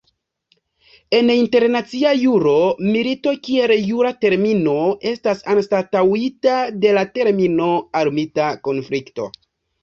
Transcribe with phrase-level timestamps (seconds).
[1.15, 2.53] En internacia juro,
[2.95, 4.73] milito kiel jura termino
[5.11, 7.69] estas anstataŭita de la termino
[8.03, 9.29] "armita konflikto".